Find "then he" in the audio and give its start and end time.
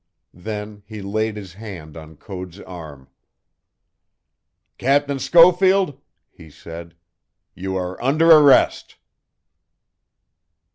0.33-0.99